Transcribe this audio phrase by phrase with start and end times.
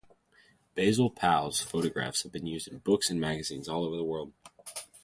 [0.73, 4.33] Basil Pao's photographs have been used in books and magazines all over the world.